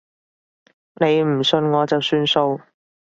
[0.95, 2.59] 你唔信我就算數